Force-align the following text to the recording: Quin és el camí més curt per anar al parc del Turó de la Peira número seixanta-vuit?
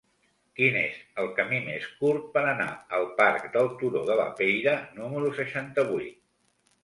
Quin 0.59 0.77
és 0.83 0.93
el 1.23 1.27
camí 1.39 1.57
més 1.65 1.83
curt 1.99 2.23
per 2.37 2.43
anar 2.53 2.69
al 2.99 3.05
parc 3.19 3.45
del 3.57 3.69
Turó 3.83 4.01
de 4.07 4.15
la 4.21 4.27
Peira 4.39 4.75
número 5.01 5.29
seixanta-vuit? 5.43 6.17